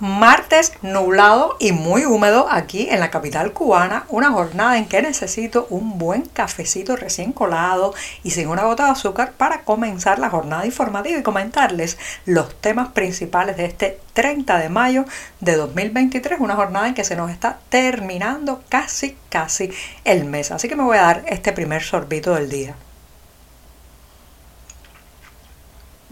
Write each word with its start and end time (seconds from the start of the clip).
Martes 0.00 0.74
nublado 0.82 1.56
y 1.58 1.72
muy 1.72 2.04
húmedo 2.04 2.46
aquí 2.48 2.86
en 2.88 3.00
la 3.00 3.10
capital 3.10 3.52
cubana, 3.52 4.04
una 4.08 4.30
jornada 4.30 4.78
en 4.78 4.86
que 4.86 5.02
necesito 5.02 5.66
un 5.70 5.98
buen 5.98 6.22
cafecito 6.22 6.94
recién 6.94 7.32
colado 7.32 7.92
y 8.22 8.30
sin 8.30 8.46
una 8.46 8.62
gota 8.62 8.84
de 8.84 8.90
azúcar 8.92 9.32
para 9.32 9.62
comenzar 9.62 10.20
la 10.20 10.30
jornada 10.30 10.64
informativa 10.64 11.18
y 11.18 11.24
comentarles 11.24 11.98
los 12.26 12.54
temas 12.60 12.90
principales 12.90 13.56
de 13.56 13.64
este 13.64 13.98
30 14.12 14.58
de 14.58 14.68
mayo 14.68 15.04
de 15.40 15.56
2023, 15.56 16.38
una 16.38 16.54
jornada 16.54 16.86
en 16.86 16.94
que 16.94 17.02
se 17.02 17.16
nos 17.16 17.32
está 17.32 17.58
terminando 17.68 18.62
casi 18.68 19.16
casi 19.30 19.72
el 20.04 20.26
mes. 20.26 20.52
Así 20.52 20.68
que 20.68 20.76
me 20.76 20.84
voy 20.84 20.98
a 20.98 21.02
dar 21.02 21.24
este 21.26 21.52
primer 21.52 21.82
sorbito 21.82 22.36
del 22.36 22.48
día. 22.48 22.76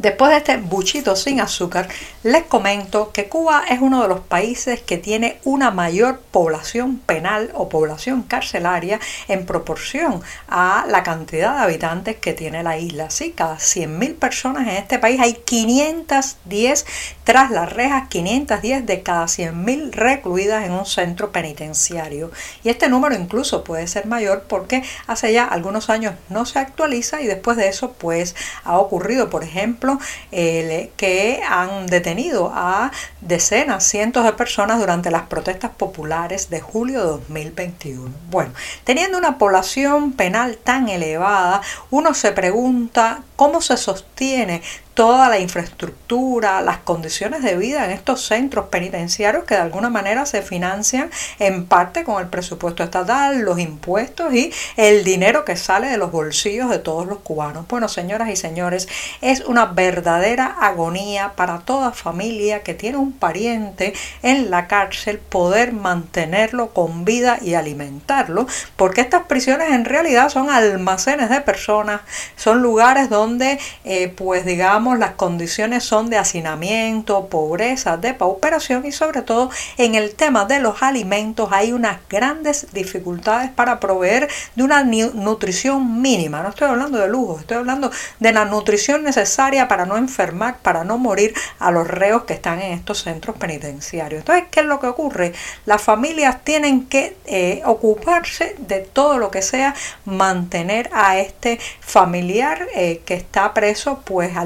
Después 0.06 0.30
de 0.30 0.36
este 0.36 0.56
buchito 0.58 1.16
sin 1.16 1.40
azúcar, 1.40 1.88
les 2.22 2.44
comento 2.44 3.10
que 3.10 3.28
Cuba 3.28 3.64
es 3.68 3.80
uno 3.80 4.02
de 4.02 4.08
los 4.08 4.20
países 4.20 4.80
que 4.80 4.98
tiene 4.98 5.38
una 5.42 5.72
mayor 5.72 6.20
población 6.20 6.98
penal 6.98 7.50
o 7.54 7.68
población 7.68 8.22
carcelaria 8.22 9.00
en 9.26 9.44
proporción 9.46 10.22
a 10.46 10.84
la 10.88 11.02
cantidad 11.02 11.56
de 11.56 11.62
habitantes 11.64 12.14
que 12.18 12.34
tiene 12.34 12.62
la 12.62 12.78
isla. 12.78 13.10
Sí, 13.10 13.32
cada 13.32 13.56
100.000 13.56 14.14
personas 14.14 14.68
en 14.68 14.76
este 14.76 15.00
país 15.00 15.18
hay 15.20 15.32
510 15.44 16.86
tras 17.24 17.50
las 17.50 17.72
rejas, 17.72 18.06
510 18.08 18.86
de 18.86 19.02
cada 19.02 19.24
100.000 19.24 19.90
recluidas 19.90 20.64
en 20.66 20.70
un 20.70 20.86
centro 20.86 21.32
penitenciario. 21.32 22.30
Y 22.62 22.68
este 22.68 22.88
número 22.88 23.16
incluso 23.16 23.64
puede 23.64 23.88
ser 23.88 24.06
mayor 24.06 24.44
porque 24.48 24.84
hace 25.08 25.32
ya 25.32 25.46
algunos 25.46 25.90
años 25.90 26.14
no 26.28 26.46
se 26.46 26.60
actualiza 26.60 27.20
y 27.22 27.26
después 27.26 27.56
de 27.56 27.66
eso 27.66 27.94
pues 27.98 28.36
ha 28.62 28.78
ocurrido, 28.78 29.30
por 29.30 29.42
ejemplo, 29.42 29.95
que 30.30 31.42
han 31.48 31.86
detenido 31.86 32.52
a 32.54 32.90
decenas, 33.20 33.84
cientos 33.84 34.24
de 34.24 34.32
personas 34.32 34.78
durante 34.78 35.10
las 35.10 35.22
protestas 35.22 35.70
populares 35.76 36.50
de 36.50 36.60
julio 36.60 37.00
de 37.00 37.08
2021. 37.08 38.10
Bueno, 38.30 38.52
teniendo 38.84 39.18
una 39.18 39.38
población 39.38 40.12
penal 40.12 40.58
tan 40.62 40.88
elevada, 40.88 41.62
uno 41.90 42.14
se 42.14 42.32
pregunta 42.32 43.22
cómo 43.36 43.60
se 43.60 43.76
sostiene 43.76 44.62
toda 44.96 45.28
la 45.28 45.38
infraestructura, 45.38 46.62
las 46.62 46.78
condiciones 46.78 47.42
de 47.42 47.54
vida 47.54 47.84
en 47.84 47.90
estos 47.90 48.24
centros 48.24 48.68
penitenciarios 48.70 49.44
que 49.44 49.54
de 49.54 49.60
alguna 49.60 49.90
manera 49.90 50.24
se 50.24 50.40
financian 50.40 51.10
en 51.38 51.66
parte 51.66 52.02
con 52.02 52.22
el 52.22 52.28
presupuesto 52.28 52.82
estatal, 52.82 53.40
los 53.40 53.58
impuestos 53.58 54.32
y 54.32 54.50
el 54.78 55.04
dinero 55.04 55.44
que 55.44 55.54
sale 55.56 55.88
de 55.88 55.98
los 55.98 56.10
bolsillos 56.10 56.70
de 56.70 56.78
todos 56.78 57.06
los 57.06 57.18
cubanos. 57.18 57.68
Bueno, 57.68 57.88
señoras 57.88 58.30
y 58.30 58.36
señores, 58.36 58.88
es 59.20 59.40
una 59.40 59.66
verdadera 59.66 60.46
agonía 60.46 61.34
para 61.36 61.58
toda 61.58 61.92
familia 61.92 62.62
que 62.62 62.72
tiene 62.72 62.96
un 62.96 63.12
pariente 63.12 63.92
en 64.22 64.50
la 64.50 64.66
cárcel 64.66 65.18
poder 65.18 65.74
mantenerlo 65.74 66.70
con 66.70 67.04
vida 67.04 67.38
y 67.42 67.52
alimentarlo, 67.52 68.46
porque 68.76 69.02
estas 69.02 69.24
prisiones 69.24 69.72
en 69.72 69.84
realidad 69.84 70.30
son 70.30 70.48
almacenes 70.48 71.28
de 71.28 71.42
personas, 71.42 72.00
son 72.36 72.62
lugares 72.62 73.10
donde 73.10 73.58
eh, 73.84 74.08
pues 74.08 74.46
digamos 74.46 74.85
las 74.94 75.12
condiciones 75.12 75.84
son 75.84 76.10
de 76.10 76.18
hacinamiento, 76.18 77.26
pobreza, 77.26 77.96
de 77.96 78.14
pauperación 78.14 78.86
y 78.86 78.92
sobre 78.92 79.22
todo 79.22 79.50
en 79.76 79.94
el 79.94 80.14
tema 80.14 80.44
de 80.44 80.60
los 80.60 80.82
alimentos 80.82 81.48
hay 81.52 81.72
unas 81.72 81.98
grandes 82.08 82.68
dificultades 82.72 83.50
para 83.50 83.80
proveer 83.80 84.28
de 84.54 84.62
una 84.62 84.84
nutrición 84.84 86.00
mínima. 86.00 86.42
No 86.42 86.50
estoy 86.50 86.68
hablando 86.68 86.98
de 86.98 87.08
lujo, 87.08 87.38
estoy 87.40 87.58
hablando 87.58 87.90
de 88.20 88.32
la 88.32 88.44
nutrición 88.44 89.02
necesaria 89.02 89.68
para 89.68 89.86
no 89.86 89.96
enfermar, 89.96 90.58
para 90.58 90.84
no 90.84 90.98
morir 90.98 91.34
a 91.58 91.70
los 91.70 91.86
reos 91.86 92.24
que 92.24 92.34
están 92.34 92.60
en 92.60 92.72
estos 92.72 93.02
centros 93.02 93.36
penitenciarios. 93.36 94.20
Entonces, 94.20 94.44
¿qué 94.50 94.60
es 94.60 94.66
lo 94.66 94.80
que 94.80 94.86
ocurre? 94.86 95.32
Las 95.64 95.82
familias 95.82 96.44
tienen 96.44 96.86
que 96.86 97.16
eh, 97.26 97.62
ocuparse 97.64 98.54
de 98.58 98.80
todo 98.80 99.18
lo 99.18 99.30
que 99.30 99.42
sea 99.42 99.74
mantener 100.04 100.90
a 100.92 101.18
este 101.18 101.58
familiar 101.80 102.66
eh, 102.74 103.02
que 103.04 103.14
está 103.14 103.54
preso, 103.54 104.02
pues 104.04 104.36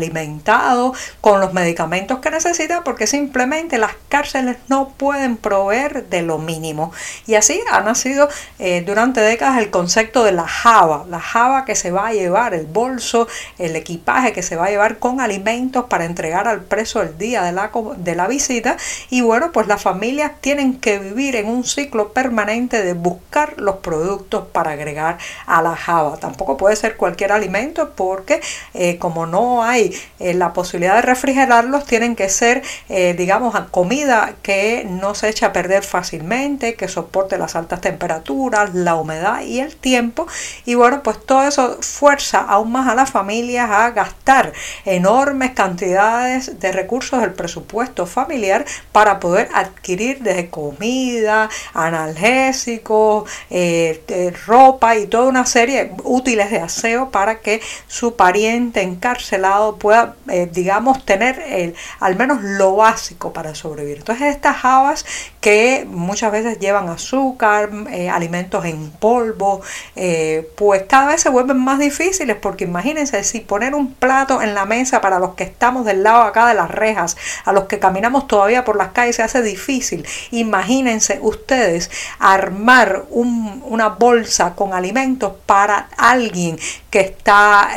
con 1.20 1.41
los 1.41 1.52
medicamentos 1.52 2.18
que 2.20 2.30
necesita 2.30 2.84
porque 2.84 3.06
simplemente 3.06 3.78
las 3.78 3.92
cárceles 4.08 4.56
no 4.68 4.91
pueden 4.91 5.36
proveer 5.36 6.06
de 6.08 6.22
lo 6.22 6.38
mínimo. 6.38 6.92
Y 7.26 7.34
así 7.34 7.60
ha 7.70 7.80
nacido 7.80 8.28
eh, 8.58 8.82
durante 8.86 9.20
décadas 9.20 9.58
el 9.58 9.70
concepto 9.70 10.24
de 10.24 10.32
la 10.32 10.46
java, 10.46 11.04
la 11.08 11.20
java 11.20 11.64
que 11.64 11.74
se 11.74 11.90
va 11.90 12.08
a 12.08 12.12
llevar, 12.12 12.54
el 12.54 12.66
bolso, 12.66 13.28
el 13.58 13.76
equipaje 13.76 14.32
que 14.32 14.42
se 14.42 14.56
va 14.56 14.66
a 14.66 14.70
llevar 14.70 14.98
con 14.98 15.20
alimentos 15.20 15.86
para 15.86 16.04
entregar 16.04 16.48
al 16.48 16.62
preso 16.62 17.02
el 17.02 17.16
día 17.19 17.42
de 17.42 17.52
la, 17.52 17.70
de 17.96 18.14
la 18.14 18.26
visita. 18.26 18.76
Y 19.10 19.20
bueno, 19.20 19.52
pues 19.52 19.66
las 19.66 19.82
familias 19.82 20.32
tienen 20.40 20.78
que 20.78 20.98
vivir 20.98 21.36
en 21.36 21.48
un 21.48 21.64
ciclo 21.64 22.12
permanente 22.12 22.82
de 22.82 22.94
buscar 22.94 23.60
los 23.60 23.76
productos 23.76 24.46
para 24.52 24.72
agregar 24.72 25.19
a 25.46 25.62
la 25.62 25.76
java. 25.76 26.16
Tampoco 26.19 26.56
puede 26.56 26.76
ser 26.76 26.96
cualquier 26.96 27.32
alimento 27.32 27.92
porque 27.94 28.40
eh, 28.74 28.98
como 28.98 29.26
no 29.26 29.62
hay 29.62 29.94
eh, 30.20 30.34
la 30.34 30.53
posibilidad 30.53 30.97
de 30.97 31.03
refrigerarlos 31.03 31.84
tienen 31.84 32.14
que 32.14 32.28
ser, 32.28 32.62
eh, 32.88 33.14
digamos, 33.16 33.58
comida 33.70 34.34
que 34.42 34.86
no 34.88 35.14
se 35.14 35.28
echa 35.31 35.47
a 35.47 35.53
perder 35.53 35.82
fácilmente, 35.82 36.75
que 36.75 36.88
soporte 36.88 37.38
las 37.38 37.56
altas 37.56 37.81
temperaturas, 37.81 38.75
la 38.75 38.97
humedad 38.97 39.41
y 39.42 39.60
el 39.60 39.76
tiempo. 39.76 40.26
Y 40.66 40.75
bueno, 40.75 41.03
pues 41.03 41.25
todo 41.25 41.42
eso 41.48 41.78
fuerza 41.81 42.41
aún 42.41 42.72
más 42.72 42.86
a 42.88 42.94
las 42.94 43.10
familias 43.10 43.70
a 43.70 43.91
gastar 43.91 44.53
enormes 44.84 45.53
cantidades 45.53 46.60
de 46.60 46.72
recursos 46.72 47.20
del 47.20 47.32
presupuesto 47.32 48.06
familiar 48.06 48.66
para 48.92 49.20
poder 49.20 49.48
adquirir 49.54 50.20
desde 50.20 50.50
comida, 50.50 51.48
analgésicos, 51.72 53.31
eh, 53.48 54.34
ropa 54.47 54.97
y 54.97 55.06
toda 55.06 55.28
una 55.28 55.47
serie 55.47 55.92
útiles 56.04 56.50
de 56.50 56.60
aseo 56.60 57.10
para 57.10 57.41
que 57.41 57.60
su 57.88 58.16
pariente 58.16 58.82
encarcelado 58.82 59.76
pueda 59.76 60.09
eh, 60.28 60.48
digamos, 60.53 61.04
tener 61.04 61.38
el, 61.47 61.75
al 62.00 62.16
menos 62.16 62.43
lo 62.43 62.76
básico 62.76 63.32
para 63.32 63.54
sobrevivir. 63.54 63.98
Entonces 63.98 64.34
estas 64.34 64.65
habas 64.65 65.04
que 65.41 65.87
muchas 65.88 66.32
veces 66.32 66.59
llevan 66.59 66.88
azúcar, 66.88 67.71
eh, 67.91 68.09
alimentos 68.10 68.65
en 68.65 68.91
polvo, 68.91 69.62
eh, 69.97 70.49
pues 70.56 70.84
cada 70.88 71.09
vez 71.09 71.22
se 71.22 71.31
vuelven 71.31 71.59
más 71.59 71.78
difíciles 71.78 72.37
porque 72.37 72.65
imagínense 72.65 73.22
si 73.25 73.41
poner 73.41 73.75
un 73.75 73.94
plato 73.94 74.43
en 74.43 74.54
la 74.54 74.66
mesa 74.66 75.00
para 75.00 75.19
los 75.19 75.34
que 75.34 75.44
estamos 75.44 75.84
del 75.84 76.03
lado 76.03 76.22
acá 76.22 76.49
de 76.49 76.54
las 76.54 76.70
rejas, 76.70 77.16
a 77.44 77.53
los 77.53 77.65
que 77.65 77.78
caminamos 77.78 78.26
todavía 78.26 78.65
por 78.65 78.76
las 78.76 78.88
calles 78.88 79.16
se 79.16 79.22
hace 79.22 79.43
difícil. 79.43 80.06
Imagínense 80.31 81.19
ustedes 81.22 81.91
armar 82.19 83.04
una 83.10 83.88
bolsa 83.88 84.54
con 84.54 84.75
alimentos 84.75 85.32
para 85.47 85.88
alguien 85.97 86.59
que 86.91 87.00
está 87.00 87.70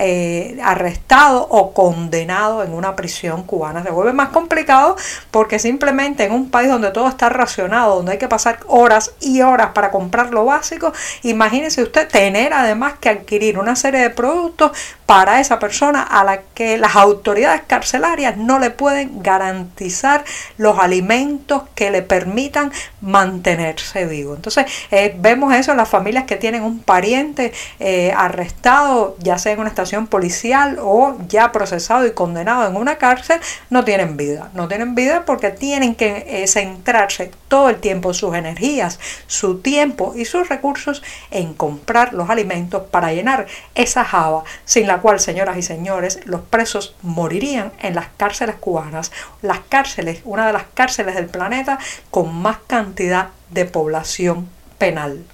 arrestado 0.63 1.47
o 1.49 1.73
condenado 1.73 2.22
en 2.29 2.73
una 2.73 2.95
prisión 2.95 3.43
cubana. 3.43 3.83
Se 3.83 3.89
vuelve 3.89 4.13
más 4.13 4.29
complicado 4.29 4.95
porque 5.31 5.59
simplemente 5.59 6.23
en 6.23 6.31
un 6.31 6.49
país 6.49 6.69
donde 6.69 6.91
todo 6.91 7.07
está 7.07 7.29
racionado, 7.29 7.95
donde 7.97 8.13
hay 8.13 8.17
que 8.17 8.27
pasar 8.27 8.59
horas 8.67 9.11
y 9.19 9.41
horas 9.41 9.71
para 9.73 9.91
comprar 9.91 10.31
lo 10.31 10.45
básico, 10.45 10.93
imagínese 11.23 11.83
usted 11.83 12.07
tener 12.07 12.53
además 12.53 12.93
que 12.99 13.09
adquirir 13.09 13.57
una 13.59 13.75
serie 13.75 13.99
de 14.01 14.09
productos 14.09 14.71
para 15.13 15.39
esa 15.39 15.59
persona 15.59 16.01
a 16.01 16.23
la 16.23 16.41
que 16.55 16.79
las 16.79 16.95
autoridades 16.95 17.61
carcelarias 17.67 18.35
no 18.35 18.57
le 18.57 18.71
pueden 18.71 19.21
garantizar 19.21 20.23
los 20.57 20.79
alimentos 20.79 21.61
que 21.75 21.91
le 21.91 22.01
permitan 22.01 22.71
mantenerse 22.99 24.07
vivo. 24.07 24.33
Entonces 24.33 24.65
eh, 24.89 25.15
vemos 25.19 25.53
eso 25.53 25.69
en 25.69 25.77
las 25.77 25.87
familias 25.87 26.23
que 26.23 26.35
tienen 26.35 26.63
un 26.63 26.79
pariente 26.79 27.53
eh, 27.79 28.11
arrestado, 28.17 29.15
ya 29.19 29.37
sea 29.37 29.51
en 29.51 29.59
una 29.59 29.69
estación 29.69 30.07
policial 30.07 30.79
o 30.81 31.15
ya 31.27 31.51
procesado 31.51 32.07
y 32.07 32.13
condenado 32.13 32.67
en 32.67 32.75
una 32.75 32.95
cárcel, 32.95 33.39
no 33.69 33.83
tienen 33.83 34.17
vida. 34.17 34.49
No 34.55 34.67
tienen 34.67 34.95
vida 34.95 35.25
porque 35.25 35.51
tienen 35.51 35.93
que 35.93 36.25
eh, 36.27 36.47
centrarse 36.47 37.29
todo 37.49 37.69
el 37.69 37.75
tiempo 37.75 38.15
sus 38.15 38.33
energías, 38.33 38.99
su 39.27 39.59
tiempo 39.59 40.13
y 40.15 40.25
sus 40.25 40.49
recursos 40.49 41.03
en 41.29 41.53
comprar 41.53 42.13
los 42.13 42.31
alimentos 42.31 42.81
para 42.89 43.13
llenar 43.13 43.45
esa 43.75 44.03
java 44.03 44.43
sin 44.65 44.87
la 44.87 45.02
cual, 45.03 45.19
señoras 45.19 45.57
y 45.57 45.61
señores, 45.61 46.21
los 46.23 46.39
presos 46.39 46.95
morirían 47.01 47.73
en 47.81 47.93
las 47.93 48.07
cárceles 48.15 48.55
cubanas, 48.55 49.11
las 49.41 49.59
cárceles, 49.67 50.21
una 50.23 50.47
de 50.47 50.53
las 50.53 50.63
cárceles 50.73 51.15
del 51.15 51.25
planeta 51.25 51.77
con 52.09 52.33
más 52.33 52.59
cantidad 52.67 53.27
de 53.49 53.65
población 53.65 54.47
penal. 54.77 55.25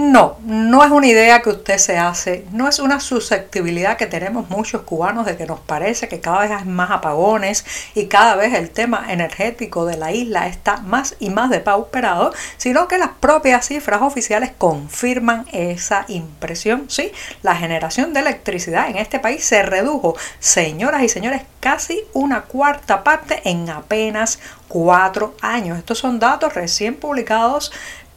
No, 0.00 0.38
no 0.46 0.82
es 0.82 0.90
una 0.90 1.06
idea 1.08 1.42
que 1.42 1.50
usted 1.50 1.76
se 1.76 1.98
hace, 1.98 2.46
no 2.52 2.68
es 2.68 2.78
una 2.78 3.00
susceptibilidad 3.00 3.98
que 3.98 4.06
tenemos 4.06 4.48
muchos 4.48 4.80
cubanos 4.80 5.26
de 5.26 5.36
que 5.36 5.44
nos 5.44 5.60
parece 5.60 6.08
que 6.08 6.20
cada 6.20 6.40
vez 6.40 6.52
hay 6.52 6.64
más 6.64 6.90
apagones 6.90 7.66
y 7.94 8.06
cada 8.06 8.34
vez 8.34 8.54
el 8.54 8.70
tema 8.70 9.12
energético 9.12 9.84
de 9.84 9.98
la 9.98 10.10
isla 10.10 10.46
está 10.46 10.78
más 10.78 11.16
y 11.20 11.28
más 11.28 11.50
depauperado, 11.50 12.32
sino 12.56 12.88
que 12.88 12.96
las 12.96 13.10
propias 13.20 13.66
cifras 13.66 14.00
oficiales 14.00 14.52
confirman 14.56 15.44
esa 15.52 16.06
impresión. 16.08 16.86
Sí, 16.88 17.12
la 17.42 17.54
generación 17.54 18.14
de 18.14 18.20
electricidad 18.20 18.88
en 18.88 18.96
este 18.96 19.18
país 19.18 19.44
se 19.44 19.62
redujo, 19.62 20.16
señoras 20.38 21.02
y 21.02 21.10
señores, 21.10 21.42
casi 21.60 22.00
una 22.14 22.44
cuarta 22.44 23.04
parte 23.04 23.42
en 23.44 23.68
apenas 23.68 24.38
cuatro 24.66 25.34
años. 25.42 25.76
Estos 25.76 25.98
son 25.98 26.18
datos 26.18 26.54
recién 26.54 26.94
publicados 26.94 27.70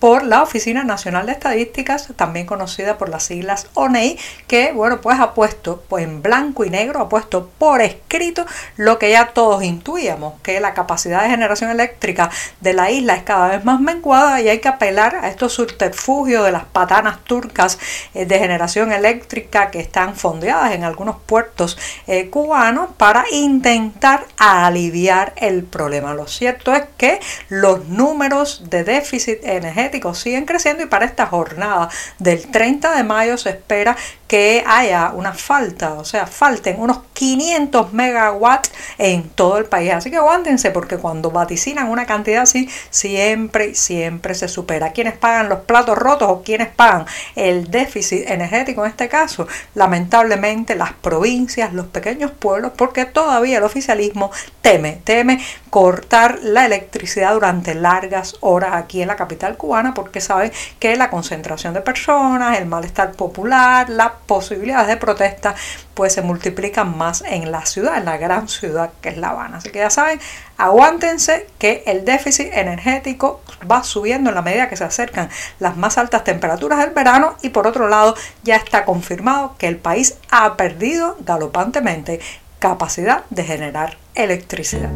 por 0.03 0.25
la 0.25 0.43
Oficina 0.43 0.83
Nacional 0.83 1.27
de 1.27 1.31
Estadísticas, 1.31 2.09
también 2.17 2.45
conocida 2.45 2.97
por 2.97 3.07
las 3.07 3.23
siglas 3.23 3.67
ONEI, 3.73 4.19
que 4.47 4.73
bueno, 4.73 4.99
pues 4.99 5.17
ha 5.17 5.33
puesto 5.33 5.81
pues 5.87 6.03
en 6.03 6.21
blanco 6.21 6.65
y 6.65 6.69
negro, 6.69 6.99
ha 6.99 7.07
puesto 7.07 7.49
por 7.57 7.81
escrito 7.81 8.45
lo 8.75 8.99
que 8.99 9.11
ya 9.11 9.27
todos 9.27 9.63
intuíamos, 9.63 10.33
que 10.41 10.59
la 10.59 10.73
capacidad 10.73 11.23
de 11.23 11.29
generación 11.29 11.69
eléctrica 11.69 12.29
de 12.59 12.73
la 12.73 12.91
isla 12.91 13.15
es 13.15 13.23
cada 13.23 13.47
vez 13.47 13.63
más 13.63 13.79
menguada 13.79 14.41
y 14.41 14.49
hay 14.49 14.59
que 14.59 14.67
apelar 14.67 15.15
a 15.15 15.29
estos 15.29 15.53
subterfugios 15.53 16.43
de 16.43 16.51
las 16.51 16.65
patanas 16.65 17.23
turcas 17.23 17.79
eh, 18.13 18.25
de 18.25 18.39
generación 18.39 18.91
eléctrica 18.91 19.71
que 19.71 19.79
están 19.79 20.17
fondeadas 20.17 20.73
en 20.73 20.83
algunos 20.83 21.15
puertos 21.25 21.77
eh, 22.07 22.29
cubanos 22.29 22.89
para 22.97 23.23
intentar 23.31 24.25
aliviar 24.37 25.31
el 25.37 25.63
problema. 25.63 26.13
Lo 26.13 26.27
cierto 26.27 26.73
es 26.73 26.83
que 26.97 27.21
los 27.47 27.85
números 27.85 28.69
de 28.69 28.83
déficit 28.83 29.41
energético 29.45 29.92
siguen 30.13 30.45
creciendo 30.45 30.83
y 30.83 30.87
para 30.87 31.05
esta 31.05 31.27
jornada 31.27 31.89
del 32.19 32.49
30 32.49 32.95
de 32.95 33.03
mayo 33.03 33.37
se 33.37 33.49
espera 33.51 33.95
que 34.33 34.63
haya 34.65 35.11
una 35.13 35.31
falta, 35.31 35.93
o 35.93 36.03
sea, 36.03 36.25
falten 36.25 36.79
unos 36.79 37.01
500 37.13 37.93
megawatts 37.93 38.71
en 38.97 39.29
todo 39.29 39.59
el 39.59 39.65
país. 39.65 39.93
Así 39.93 40.09
que 40.09 40.17
aguántense 40.17 40.71
porque 40.71 40.97
cuando 40.97 41.29
vaticinan 41.29 41.87
una 41.87 42.07
cantidad 42.07 42.41
así, 42.41 42.67
siempre, 42.89 43.75
siempre 43.75 44.33
se 44.33 44.47
supera. 44.47 44.91
¿Quiénes 44.91 45.15
pagan 45.15 45.49
los 45.49 45.59
platos 45.59 45.95
rotos 45.95 46.29
o 46.31 46.41
quienes 46.41 46.69
pagan 46.69 47.05
el 47.35 47.69
déficit 47.69 48.27
energético 48.27 48.83
en 48.83 48.89
este 48.89 49.07
caso? 49.07 49.47
Lamentablemente 49.75 50.73
las 50.75 50.93
provincias, 50.93 51.71
los 51.71 51.85
pequeños 51.85 52.31
pueblos, 52.31 52.71
porque 52.75 53.05
todavía 53.05 53.59
el 53.59 53.63
oficialismo 53.63 54.31
teme, 54.63 54.99
teme 55.03 55.45
cortar 55.69 56.39
la 56.41 56.65
electricidad 56.65 57.33
durante 57.33 57.75
largas 57.75 58.35
horas 58.39 58.71
aquí 58.73 59.03
en 59.03 59.09
la 59.09 59.15
capital 59.15 59.57
cubana 59.57 59.93
porque 59.93 60.21
saben 60.21 60.51
que 60.79 60.95
la 60.95 61.11
concentración 61.11 61.75
de 61.75 61.81
personas, 61.81 62.57
el 62.57 62.65
malestar 62.65 63.11
popular, 63.11 63.89
la 63.89 64.22
posibilidades 64.33 64.87
de 64.87 64.97
protesta 64.97 65.53
pues 65.93 66.13
se 66.13 66.23
multiplican 66.23 66.97
más 66.97 67.23
en 67.27 67.51
la 67.51 67.67
ciudad, 67.67 67.97
en 67.97 68.05
la 68.05 68.17
gran 68.17 68.47
ciudad 68.47 68.91
que 68.99 69.09
es 69.09 69.17
La 69.17 69.29
Habana. 69.29 69.57
Así 69.57 69.69
que 69.69 69.77
ya 69.77 69.91
saben, 69.91 70.19
aguántense 70.57 71.47
que 71.59 71.83
el 71.85 72.03
déficit 72.03 72.47
energético 72.51 73.41
va 73.69 73.83
subiendo 73.83 74.31
en 74.31 74.35
la 74.35 74.41
medida 74.41 74.69
que 74.69 74.75
se 74.75 74.85
acercan 74.85 75.29
las 75.59 75.77
más 75.77 75.99
altas 75.99 76.23
temperaturas 76.23 76.79
del 76.79 76.89
verano 76.89 77.35
y 77.43 77.49
por 77.49 77.67
otro 77.67 77.87
lado 77.87 78.15
ya 78.41 78.55
está 78.55 78.85
confirmado 78.85 79.55
que 79.59 79.67
el 79.67 79.77
país 79.77 80.17
ha 80.31 80.57
perdido 80.57 81.15
galopantemente 81.19 82.19
capacidad 82.57 83.23
de 83.29 83.43
generar 83.43 83.97
electricidad. 84.15 84.89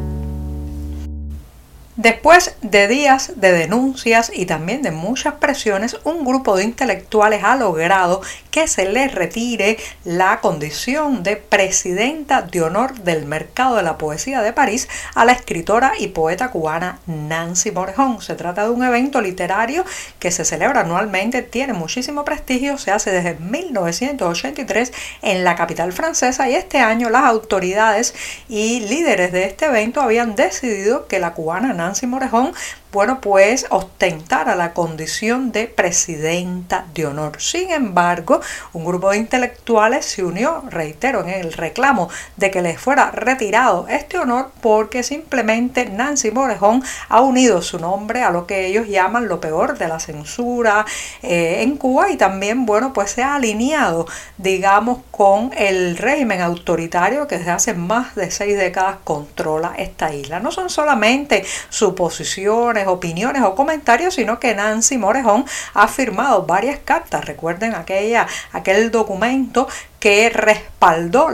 Después 1.98 2.56
de 2.62 2.88
días 2.88 3.32
de 3.38 3.52
denuncias 3.52 4.32
y 4.32 4.46
también 4.46 4.84
de 4.84 4.92
muchas 4.92 5.34
presiones, 5.34 5.98
un 6.04 6.26
grupo 6.26 6.56
de 6.56 6.64
intelectuales 6.64 7.44
ha 7.44 7.56
logrado 7.56 8.22
que 8.52 8.68
se 8.68 8.88
le 8.88 9.08
retire 9.08 9.78
la 10.04 10.40
condición 10.40 11.24
de 11.24 11.38
presidenta 11.38 12.44
de 12.44 12.62
honor 12.62 13.00
del 13.00 13.26
mercado 13.26 13.78
de 13.78 13.82
la 13.82 13.98
poesía 13.98 14.44
de 14.44 14.54
París 14.54 14.88
a 15.16 15.26
la 15.26 15.32
escritora 15.32 15.94
y 15.98 16.10
poeta 16.10 16.52
cubana 16.52 17.00
Nancy 17.08 17.72
Morejón. 17.72 18.22
Se 18.22 18.36
trata 18.36 18.66
de 18.66 18.70
un 18.70 18.84
evento 18.84 19.20
literario 19.20 19.84
que 20.20 20.30
se 20.30 20.46
celebra 20.46 20.82
anualmente, 20.82 21.42
tiene 21.42 21.74
muchísimo 21.74 22.24
prestigio, 22.24 22.78
se 22.78 22.92
hace 22.92 23.10
desde 23.10 23.40
1983 23.40 24.94
en 25.24 25.44
la 25.44 25.56
capital 25.56 25.94
francesa 25.94 26.48
y 26.48 26.54
este 26.54 26.78
año 26.78 27.10
las 27.10 27.24
autoridades 27.24 28.14
y 28.48 28.82
líderes 28.82 29.32
de 29.32 29.46
este 29.46 29.66
evento 29.66 30.00
habían 30.00 30.36
decidido 30.36 31.08
que 31.08 31.18
la 31.18 31.34
cubana 31.34 31.74
Nancy 31.74 31.87
Nancy 31.88 32.06
Morejón 32.06 32.52
bueno, 32.92 33.22
pues 33.22 33.66
ostentara 33.70 34.56
la 34.56 34.74
condición 34.74 35.52
de 35.52 35.68
presidenta 35.68 36.86
de 36.94 37.06
honor. 37.06 37.42
Sin 37.42 37.72
embargo, 37.72 38.42
un 38.74 38.86
grupo 38.86 39.12
de 39.12 39.18
intelectuales 39.18 40.06
se 40.06 40.24
unió, 40.24 40.64
reitero, 40.70 41.22
en 41.22 41.30
el 41.30 41.54
reclamo 41.54 42.10
de 42.38 42.52
que 42.52 42.62
les 42.62 42.80
fuera 42.80 43.12
retirado 43.12 43.88
este 43.90 44.18
honor 44.18 44.52
porque 44.62 45.04
simplemente 45.04 45.86
Nancy 45.86 46.32
Morejón 46.32 46.84
ha 47.10 47.22
unido 47.22 47.62
su 47.62 47.80
nombre 47.80 48.24
a 48.24 48.32
lo 48.32 48.48
que 48.48 48.68
ellos 48.68 48.88
llaman 48.88 49.28
lo 49.28 49.40
peor 49.40 49.78
de 49.78 49.88
la 49.88 50.00
censura 50.00 50.86
eh, 51.22 51.62
en 51.62 51.78
Cuba 51.78 52.10
y 52.12 52.18
también, 52.18 52.66
bueno, 52.66 52.94
pues 52.94 53.12
se 53.12 53.24
ha 53.24 53.36
alineado, 53.36 54.08
digamos, 54.38 55.00
con 55.12 55.52
el 55.58 55.98
régimen 55.98 56.42
autoritario 56.42 57.28
que 57.28 57.38
desde 57.38 57.52
hace 57.52 57.74
más 57.74 58.16
de 58.16 58.32
seis 58.32 58.58
décadas 58.58 58.98
controla 59.04 59.74
esta 59.78 60.14
isla. 60.14 60.40
No 60.40 60.52
son 60.52 60.70
solamente 60.70 61.46
suposiciones, 61.70 62.87
opiniones 62.88 63.44
o 63.44 63.56
comentarios, 63.56 64.16
sino 64.16 64.40
que 64.40 64.56
Nancy 64.56 64.98
Morejón 64.98 65.46
ha 65.74 65.88
firmado 65.88 66.46
varias 66.46 66.80
cartas. 66.80 67.26
Recuerden 67.26 67.76
aquella, 67.76 68.28
aquel 68.52 68.92
documento 68.92 69.68
que 70.00 70.30
respaldó 70.30 71.30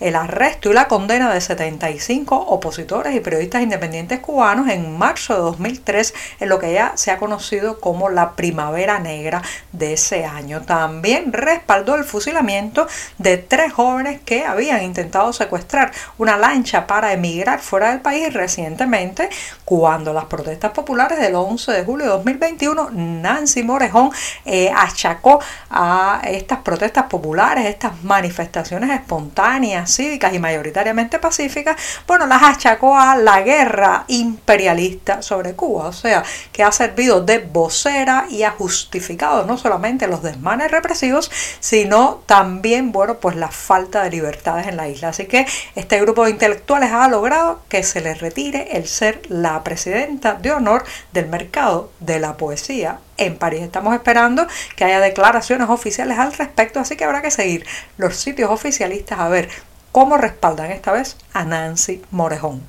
el 0.00 0.16
arresto 0.16 0.70
y 0.70 0.74
la 0.74 0.88
condena 0.88 1.32
de 1.32 1.40
75 1.40 2.36
opositores 2.36 3.14
y 3.14 3.20
periodistas 3.20 3.62
independientes 3.62 4.20
cubanos 4.20 4.68
en 4.68 4.96
marzo 4.96 5.34
de 5.34 5.40
2003 5.40 6.14
en 6.40 6.48
lo 6.48 6.58
que 6.58 6.72
ya 6.72 6.92
se 6.96 7.10
ha 7.10 7.18
conocido 7.18 7.80
como 7.80 8.08
la 8.08 8.32
primavera 8.32 8.98
negra 8.98 9.42
de 9.72 9.94
ese 9.94 10.24
año. 10.24 10.62
También 10.62 11.32
respaldó 11.32 11.96
el 11.96 12.04
fusilamiento 12.04 12.86
de 13.18 13.38
tres 13.38 13.72
jóvenes 13.72 14.20
que 14.24 14.44
habían 14.44 14.82
intentado 14.82 15.32
secuestrar 15.32 15.92
una 16.18 16.36
lancha 16.36 16.86
para 16.86 17.12
emigrar 17.12 17.60
fuera 17.60 17.90
del 17.90 18.00
país 18.00 18.32
recientemente 18.32 19.28
cuando 19.64 20.12
las 20.12 20.26
protestas 20.26 20.72
populares 20.72 21.18
del 21.18 21.34
11 21.34 21.72
de 21.72 21.84
julio 21.84 22.06
de 22.06 22.12
2021 22.12 22.90
Nancy 22.92 23.62
Morejón 23.62 24.10
eh, 24.44 24.70
achacó 24.74 25.40
a 25.70 26.20
estas 26.24 26.58
protestas 26.60 27.04
populares, 27.04 27.66
estas 27.66 27.87
manifestaciones 28.02 28.90
espontáneas, 28.90 29.94
cívicas 29.94 30.32
y 30.34 30.38
mayoritariamente 30.38 31.18
pacíficas, 31.18 31.76
bueno, 32.06 32.26
las 32.26 32.42
achacó 32.42 32.96
a 32.96 33.16
la 33.16 33.42
guerra 33.42 34.04
imperialista 34.08 35.22
sobre 35.22 35.54
Cuba, 35.54 35.88
o 35.88 35.92
sea, 35.92 36.22
que 36.52 36.62
ha 36.62 36.72
servido 36.72 37.22
de 37.22 37.38
vocera 37.38 38.26
y 38.30 38.42
ha 38.42 38.50
justificado 38.50 39.44
no 39.44 39.58
solamente 39.58 40.06
los 40.06 40.22
desmanes 40.22 40.70
represivos, 40.70 41.30
sino 41.60 42.22
también, 42.26 42.92
bueno, 42.92 43.18
pues 43.18 43.36
la 43.36 43.48
falta 43.48 44.02
de 44.02 44.10
libertades 44.10 44.66
en 44.66 44.76
la 44.76 44.88
isla. 44.88 45.08
Así 45.08 45.26
que 45.26 45.46
este 45.74 46.00
grupo 46.00 46.24
de 46.24 46.30
intelectuales 46.30 46.92
ha 46.92 47.08
logrado 47.08 47.60
que 47.68 47.82
se 47.82 48.00
les 48.00 48.20
retire 48.20 48.76
el 48.76 48.86
ser 48.86 49.22
la 49.28 49.62
presidenta 49.64 50.34
de 50.34 50.52
honor 50.52 50.84
del 51.12 51.26
mercado 51.26 51.90
de 52.00 52.20
la 52.20 52.36
poesía 52.36 53.00
en 53.18 53.36
París. 53.36 53.62
Estamos 53.62 53.94
esperando 53.94 54.46
que 54.76 54.84
haya 54.84 55.00
declaraciones 55.00 55.68
oficiales 55.68 56.18
al 56.18 56.32
respecto, 56.32 56.80
así 56.80 56.96
que 56.96 57.04
habrá 57.04 57.20
que 57.20 57.30
seguir 57.30 57.66
los 57.98 58.16
sitios 58.16 58.50
oficialistas 58.50 59.18
a 59.18 59.28
ver 59.28 59.48
cómo 59.92 60.16
respaldan 60.16 60.70
esta 60.70 60.92
vez 60.92 61.16
a 61.32 61.44
Nancy 61.44 62.02
Morejón. 62.10 62.62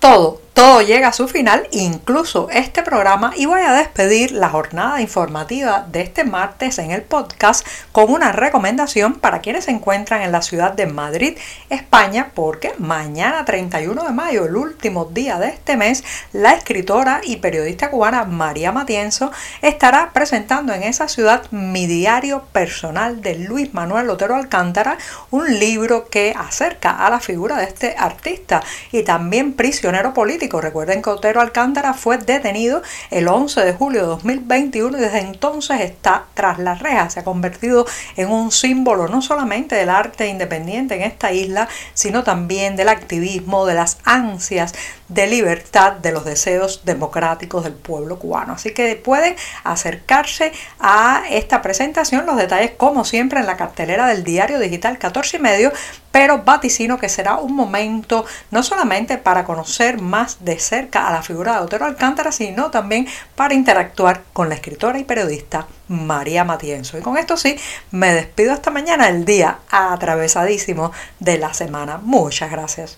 Todo 0.00 0.43
todo 0.64 0.80
llega 0.80 1.08
a 1.08 1.12
su 1.12 1.28
final, 1.28 1.68
incluso 1.72 2.48
este 2.50 2.82
programa, 2.82 3.34
y 3.36 3.44
voy 3.44 3.60
a 3.60 3.74
despedir 3.74 4.32
la 4.32 4.48
jornada 4.48 5.02
informativa 5.02 5.84
de 5.92 6.00
este 6.00 6.24
martes 6.24 6.78
en 6.78 6.90
el 6.90 7.02
podcast 7.02 7.66
con 7.92 8.10
una 8.10 8.32
recomendación 8.32 9.16
para 9.16 9.42
quienes 9.42 9.66
se 9.66 9.72
encuentran 9.72 10.22
en 10.22 10.32
la 10.32 10.40
ciudad 10.40 10.72
de 10.72 10.86
Madrid, 10.86 11.36
España, 11.68 12.30
porque 12.34 12.72
mañana 12.78 13.44
31 13.44 14.04
de 14.04 14.12
mayo, 14.14 14.46
el 14.46 14.56
último 14.56 15.04
día 15.04 15.38
de 15.38 15.48
este 15.48 15.76
mes, 15.76 16.02
la 16.32 16.54
escritora 16.54 17.20
y 17.22 17.36
periodista 17.36 17.90
cubana 17.90 18.24
María 18.24 18.72
Matienzo 18.72 19.32
estará 19.60 20.12
presentando 20.14 20.72
en 20.72 20.82
esa 20.82 21.08
ciudad 21.08 21.42
mi 21.50 21.86
diario 21.86 22.44
personal 22.52 23.20
de 23.20 23.34
Luis 23.34 23.74
Manuel 23.74 24.08
Otero 24.08 24.34
Alcántara, 24.34 24.96
un 25.30 25.58
libro 25.58 26.08
que 26.08 26.34
acerca 26.34 27.04
a 27.04 27.10
la 27.10 27.20
figura 27.20 27.58
de 27.58 27.64
este 27.64 27.96
artista 27.98 28.62
y 28.92 29.02
también 29.02 29.52
prisionero 29.52 30.14
político 30.14 30.53
Recuerden 30.60 31.02
que 31.02 31.10
Otero 31.10 31.40
Alcántara 31.40 31.94
fue 31.94 32.18
detenido 32.18 32.82
el 33.10 33.28
11 33.28 33.64
de 33.64 33.72
julio 33.72 34.02
de 34.02 34.06
2021 34.08 34.98
y 34.98 35.00
desde 35.00 35.20
entonces 35.20 35.80
está 35.80 36.24
tras 36.34 36.58
las 36.58 36.80
rejas. 36.80 37.14
Se 37.14 37.20
ha 37.20 37.24
convertido 37.24 37.86
en 38.16 38.30
un 38.30 38.50
símbolo 38.50 39.08
no 39.08 39.22
solamente 39.22 39.74
del 39.76 39.90
arte 39.90 40.28
independiente 40.28 40.94
en 40.94 41.02
esta 41.02 41.32
isla, 41.32 41.68
sino 41.94 42.24
también 42.24 42.76
del 42.76 42.88
activismo, 42.88 43.66
de 43.66 43.74
las 43.74 43.98
ansias 44.04 44.74
de 45.08 45.26
libertad, 45.26 45.92
de 45.92 46.12
los 46.12 46.24
deseos 46.24 46.82
democráticos 46.84 47.64
del 47.64 47.74
pueblo 47.74 48.18
cubano. 48.18 48.54
Así 48.54 48.72
que 48.72 48.96
pueden 48.96 49.36
acercarse 49.62 50.52
a 50.80 51.24
esta 51.30 51.62
presentación, 51.62 52.26
los 52.26 52.36
detalles 52.36 52.72
como 52.76 53.04
siempre 53.04 53.40
en 53.40 53.46
la 53.46 53.56
cartelera 53.56 54.06
del 54.06 54.24
diario 54.24 54.58
digital 54.58 54.98
14 54.98 55.36
y 55.36 55.40
medio, 55.40 55.72
pero 56.14 56.44
vaticino 56.44 56.96
que 56.96 57.08
será 57.08 57.38
un 57.38 57.56
momento 57.56 58.24
no 58.52 58.62
solamente 58.62 59.18
para 59.18 59.42
conocer 59.42 60.00
más 60.00 60.44
de 60.44 60.60
cerca 60.60 61.08
a 61.08 61.12
la 61.12 61.22
figura 61.22 61.54
de 61.54 61.58
Otero 61.58 61.86
Alcántara, 61.86 62.30
sino 62.30 62.70
también 62.70 63.08
para 63.34 63.52
interactuar 63.52 64.22
con 64.32 64.48
la 64.48 64.54
escritora 64.54 65.00
y 65.00 65.02
periodista 65.02 65.66
María 65.88 66.44
Matienzo. 66.44 66.96
Y 66.96 67.00
con 67.00 67.16
esto 67.16 67.36
sí, 67.36 67.58
me 67.90 68.14
despido 68.14 68.52
hasta 68.52 68.70
mañana, 68.70 69.08
el 69.08 69.24
día 69.24 69.58
atravesadísimo 69.68 70.92
de 71.18 71.36
la 71.38 71.52
semana. 71.52 71.98
Muchas 72.00 72.48
gracias. 72.48 72.96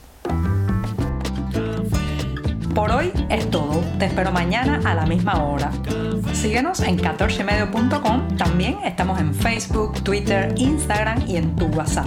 Por 2.75 2.90
hoy 2.90 3.11
es 3.30 3.50
todo. 3.50 3.82
Te 3.99 4.04
espero 4.04 4.30
mañana 4.30 4.82
a 4.85 4.94
la 4.94 5.06
misma 5.06 5.42
hora. 5.42 5.70
Síguenos 6.35 6.80
en 6.80 6.99
14medio.com. 6.99 8.37
También 8.37 8.76
estamos 8.85 9.18
en 9.18 9.35
Facebook, 9.35 10.04
Twitter, 10.04 10.52
Instagram 10.58 11.25
y 11.26 11.38
en 11.38 11.56
tu 11.56 11.64
WhatsApp. 11.68 12.06